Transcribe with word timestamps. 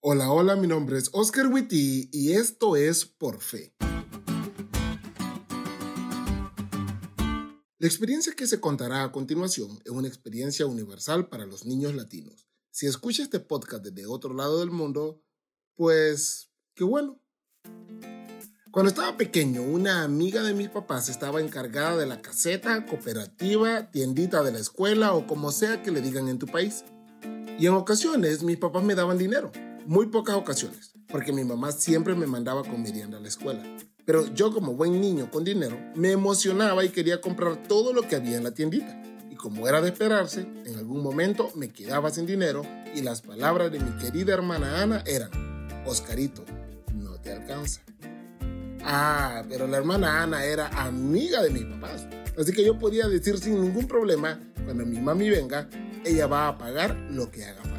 Hola, 0.00 0.30
hola, 0.30 0.54
mi 0.54 0.68
nombre 0.68 0.96
es 0.96 1.10
Oscar 1.12 1.48
Witty 1.48 2.10
y 2.12 2.34
esto 2.34 2.76
es 2.76 3.04
Por 3.04 3.40
Fe. 3.40 3.74
La 7.78 7.88
experiencia 7.88 8.32
que 8.36 8.46
se 8.46 8.60
contará 8.60 9.02
a 9.02 9.10
continuación 9.10 9.80
es 9.84 9.90
una 9.90 10.06
experiencia 10.06 10.66
universal 10.66 11.28
para 11.28 11.46
los 11.46 11.66
niños 11.66 11.96
latinos. 11.96 12.46
Si 12.70 12.86
escucha 12.86 13.24
este 13.24 13.40
podcast 13.40 13.84
desde 13.84 14.06
otro 14.06 14.34
lado 14.34 14.60
del 14.60 14.70
mundo, 14.70 15.20
pues 15.74 16.52
qué 16.76 16.84
bueno. 16.84 17.20
Cuando 18.70 18.90
estaba 18.90 19.16
pequeño, 19.16 19.62
una 19.62 20.04
amiga 20.04 20.44
de 20.44 20.54
mis 20.54 20.68
papás 20.68 21.08
estaba 21.08 21.40
encargada 21.40 21.96
de 21.96 22.06
la 22.06 22.22
caseta, 22.22 22.86
cooperativa, 22.86 23.90
tiendita 23.90 24.44
de 24.44 24.52
la 24.52 24.60
escuela 24.60 25.14
o 25.14 25.26
como 25.26 25.50
sea 25.50 25.82
que 25.82 25.90
le 25.90 26.00
digan 26.02 26.28
en 26.28 26.38
tu 26.38 26.46
país. 26.46 26.84
Y 27.58 27.66
en 27.66 27.72
ocasiones 27.72 28.44
mis 28.44 28.58
papás 28.58 28.84
me 28.84 28.94
daban 28.94 29.18
dinero 29.18 29.50
muy 29.88 30.04
pocas 30.08 30.36
ocasiones, 30.36 30.92
porque 31.08 31.32
mi 31.32 31.44
mamá 31.44 31.72
siempre 31.72 32.14
me 32.14 32.26
mandaba 32.26 32.62
con 32.62 32.82
merienda 32.82 33.16
a 33.16 33.20
la 33.22 33.28
escuela. 33.28 33.62
Pero 34.04 34.26
yo 34.34 34.52
como 34.52 34.74
buen 34.74 35.00
niño 35.00 35.30
con 35.30 35.44
dinero, 35.44 35.78
me 35.94 36.12
emocionaba 36.12 36.84
y 36.84 36.90
quería 36.90 37.22
comprar 37.22 37.62
todo 37.66 37.94
lo 37.94 38.02
que 38.02 38.16
había 38.16 38.36
en 38.36 38.44
la 38.44 38.50
tiendita. 38.50 39.02
Y 39.30 39.36
como 39.36 39.66
era 39.66 39.80
de 39.80 39.88
esperarse, 39.88 40.46
en 40.66 40.76
algún 40.76 41.02
momento 41.02 41.50
me 41.54 41.70
quedaba 41.70 42.10
sin 42.10 42.26
dinero 42.26 42.66
y 42.94 43.00
las 43.00 43.22
palabras 43.22 43.72
de 43.72 43.80
mi 43.80 43.90
querida 43.92 44.34
hermana 44.34 44.82
Ana 44.82 45.02
eran, 45.06 45.30
Oscarito, 45.86 46.44
no 46.92 47.18
te 47.22 47.32
alcanza. 47.32 47.80
Ah, 48.84 49.42
pero 49.48 49.66
la 49.66 49.78
hermana 49.78 50.22
Ana 50.22 50.44
era 50.44 50.68
amiga 50.68 51.42
de 51.42 51.48
mis 51.48 51.64
papás. 51.64 52.06
Así 52.38 52.52
que 52.52 52.62
yo 52.62 52.78
podía 52.78 53.08
decir 53.08 53.38
sin 53.38 53.58
ningún 53.58 53.88
problema, 53.88 54.38
cuando 54.66 54.84
mi 54.84 55.00
mami 55.00 55.30
venga, 55.30 55.66
ella 56.04 56.26
va 56.26 56.48
a 56.48 56.58
pagar 56.58 56.94
lo 57.10 57.30
que 57.30 57.46
haga 57.46 57.62
falta. 57.62 57.77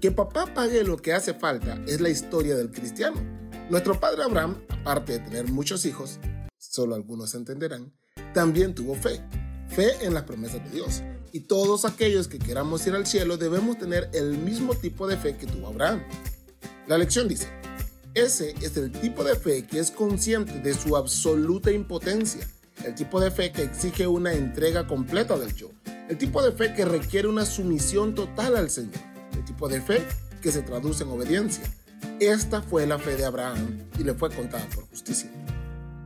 Que 0.00 0.12
papá 0.12 0.46
pague 0.54 0.84
lo 0.84 0.96
que 0.96 1.12
hace 1.12 1.34
falta 1.34 1.82
es 1.88 2.00
la 2.00 2.08
historia 2.08 2.54
del 2.56 2.70
cristiano. 2.70 3.16
Nuestro 3.68 3.98
padre 3.98 4.22
Abraham, 4.22 4.62
aparte 4.68 5.14
de 5.14 5.18
tener 5.18 5.48
muchos 5.50 5.84
hijos, 5.86 6.20
solo 6.56 6.94
algunos 6.94 7.34
entenderán, 7.34 7.92
también 8.32 8.76
tuvo 8.76 8.94
fe, 8.94 9.20
fe 9.66 9.90
en 10.02 10.14
las 10.14 10.22
promesas 10.22 10.62
de 10.64 10.70
Dios. 10.70 11.02
Y 11.32 11.40
todos 11.40 11.84
aquellos 11.84 12.28
que 12.28 12.38
queramos 12.38 12.86
ir 12.86 12.94
al 12.94 13.08
cielo 13.08 13.38
debemos 13.38 13.76
tener 13.76 14.08
el 14.14 14.38
mismo 14.38 14.74
tipo 14.74 15.08
de 15.08 15.16
fe 15.16 15.36
que 15.36 15.46
tuvo 15.46 15.66
Abraham. 15.66 16.04
La 16.86 16.96
lección 16.96 17.26
dice, 17.26 17.48
ese 18.14 18.54
es 18.62 18.76
el 18.76 18.92
tipo 18.92 19.24
de 19.24 19.34
fe 19.34 19.66
que 19.66 19.80
es 19.80 19.90
consciente 19.90 20.60
de 20.60 20.74
su 20.74 20.96
absoluta 20.96 21.72
impotencia, 21.72 22.48
el 22.84 22.94
tipo 22.94 23.20
de 23.20 23.32
fe 23.32 23.50
que 23.50 23.62
exige 23.62 24.06
una 24.06 24.32
entrega 24.32 24.86
completa 24.86 25.36
del 25.36 25.52
yo, 25.56 25.70
el 26.08 26.16
tipo 26.16 26.40
de 26.40 26.52
fe 26.52 26.72
que 26.72 26.84
requiere 26.84 27.26
una 27.26 27.44
sumisión 27.44 28.14
total 28.14 28.56
al 28.56 28.70
Señor 28.70 29.07
tipo 29.42 29.68
de 29.68 29.80
fe 29.80 30.02
que 30.42 30.52
se 30.52 30.62
traduce 30.62 31.04
en 31.04 31.10
obediencia. 31.10 31.64
Esta 32.20 32.62
fue 32.62 32.86
la 32.86 32.98
fe 32.98 33.16
de 33.16 33.24
Abraham 33.24 33.84
y 33.98 34.04
le 34.04 34.14
fue 34.14 34.30
contada 34.30 34.66
por 34.74 34.88
justicia. 34.88 35.30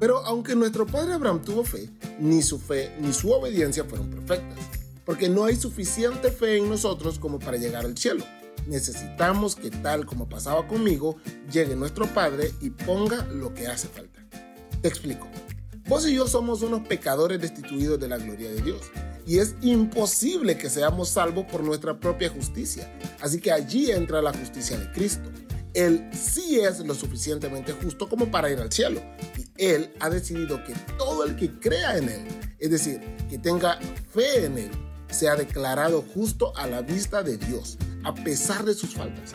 Pero 0.00 0.18
aunque 0.26 0.54
nuestro 0.54 0.86
padre 0.86 1.14
Abraham 1.14 1.42
tuvo 1.42 1.64
fe, 1.64 1.88
ni 2.18 2.42
su 2.42 2.58
fe 2.58 2.94
ni 3.00 3.12
su 3.12 3.30
obediencia 3.30 3.84
fueron 3.84 4.10
perfectas, 4.10 4.58
porque 5.04 5.28
no 5.28 5.44
hay 5.44 5.56
suficiente 5.56 6.30
fe 6.30 6.58
en 6.58 6.68
nosotros 6.68 7.18
como 7.18 7.38
para 7.38 7.56
llegar 7.56 7.84
al 7.84 7.96
cielo. 7.96 8.24
Necesitamos 8.66 9.56
que 9.56 9.70
tal 9.70 10.06
como 10.06 10.28
pasaba 10.28 10.66
conmigo, 10.66 11.16
llegue 11.52 11.76
nuestro 11.76 12.06
Padre 12.06 12.52
y 12.60 12.70
ponga 12.70 13.24
lo 13.26 13.52
que 13.52 13.66
hace 13.66 13.88
falta. 13.88 14.20
Te 14.80 14.88
explico. 14.88 15.28
Vos 15.86 16.06
y 16.08 16.14
yo 16.14 16.26
somos 16.26 16.62
unos 16.62 16.86
pecadores 16.86 17.40
destituidos 17.40 18.00
de 18.00 18.08
la 18.08 18.16
gloria 18.16 18.50
de 18.50 18.62
Dios 18.62 18.80
y 19.26 19.38
es 19.38 19.54
imposible 19.62 20.58
que 20.58 20.68
seamos 20.68 21.08
salvos 21.08 21.46
por 21.50 21.62
nuestra 21.62 21.98
propia 21.98 22.28
justicia. 22.28 22.92
Así 23.20 23.40
que 23.40 23.52
allí 23.52 23.90
entra 23.90 24.20
la 24.20 24.32
justicia 24.32 24.78
de 24.78 24.90
Cristo. 24.92 25.30
Él 25.72 26.08
sí 26.12 26.60
es 26.60 26.80
lo 26.80 26.94
suficientemente 26.94 27.72
justo 27.72 28.08
como 28.08 28.30
para 28.30 28.50
ir 28.50 28.58
al 28.60 28.70
cielo. 28.70 29.00
Y 29.36 29.64
Él 29.64 29.92
ha 30.00 30.08
decidido 30.08 30.62
que 30.64 30.74
todo 30.98 31.24
el 31.24 31.36
que 31.36 31.50
crea 31.58 31.96
en 31.96 32.08
Él, 32.08 32.26
es 32.58 32.70
decir, 32.70 33.00
que 33.28 33.38
tenga 33.38 33.78
fe 34.12 34.44
en 34.44 34.58
Él, 34.58 34.70
sea 35.08 35.36
declarado 35.36 36.04
justo 36.14 36.56
a 36.56 36.66
la 36.66 36.82
vista 36.82 37.22
de 37.22 37.38
Dios, 37.38 37.78
a 38.04 38.14
pesar 38.14 38.64
de 38.64 38.74
sus 38.74 38.94
faltas. 38.94 39.32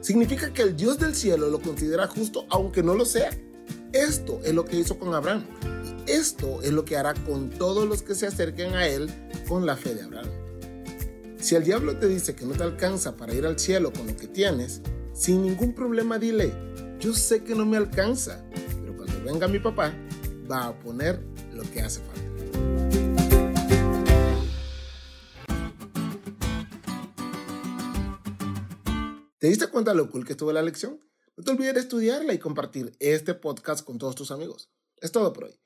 Significa 0.00 0.52
que 0.52 0.62
el 0.62 0.76
Dios 0.76 0.98
del 0.98 1.14
cielo 1.14 1.48
lo 1.50 1.60
considera 1.60 2.06
justo 2.06 2.46
aunque 2.50 2.82
no 2.82 2.94
lo 2.94 3.04
sea. 3.04 3.30
Esto 3.92 4.40
es 4.44 4.54
lo 4.54 4.64
que 4.64 4.76
hizo 4.76 4.98
con 4.98 5.14
Abraham. 5.14 5.46
Esto 6.06 6.62
es 6.62 6.70
lo 6.70 6.84
que 6.84 6.96
hará 6.96 7.14
con 7.14 7.50
todos 7.50 7.84
los 7.88 8.02
que 8.02 8.14
se 8.14 8.28
acerquen 8.28 8.74
a 8.74 8.86
Él 8.86 9.10
con 9.48 9.66
la 9.66 9.76
fe 9.76 9.92
de 9.92 10.02
Abraham. 10.02 10.28
Si 11.40 11.56
el 11.56 11.64
diablo 11.64 11.98
te 11.98 12.06
dice 12.06 12.36
que 12.36 12.46
no 12.46 12.54
te 12.54 12.62
alcanza 12.62 13.16
para 13.16 13.34
ir 13.34 13.44
al 13.44 13.58
cielo 13.58 13.92
con 13.92 14.06
lo 14.06 14.16
que 14.16 14.28
tienes, 14.28 14.82
sin 15.14 15.42
ningún 15.42 15.74
problema 15.74 16.20
dile, 16.20 16.52
yo 17.00 17.12
sé 17.12 17.42
que 17.42 17.56
no 17.56 17.66
me 17.66 17.76
alcanza, 17.76 18.44
pero 18.80 18.96
cuando 18.96 19.20
venga 19.24 19.48
mi 19.48 19.58
papá, 19.58 19.92
va 20.48 20.68
a 20.68 20.78
poner 20.78 21.20
lo 21.52 21.64
que 21.64 21.80
hace 21.80 22.00
falta. 22.00 22.22
¿Te 29.38 29.48
diste 29.48 29.66
cuenta 29.66 29.92
lo 29.92 30.08
cool 30.08 30.24
que 30.24 30.34
estuvo 30.34 30.52
la 30.52 30.62
lección? 30.62 31.00
No 31.36 31.42
te 31.42 31.50
olvides 31.50 31.74
de 31.74 31.80
estudiarla 31.80 32.32
y 32.32 32.38
compartir 32.38 32.92
este 33.00 33.34
podcast 33.34 33.84
con 33.84 33.98
todos 33.98 34.14
tus 34.14 34.30
amigos. 34.30 34.70
Es 35.00 35.10
todo 35.10 35.32
por 35.32 35.46
hoy 35.46 35.65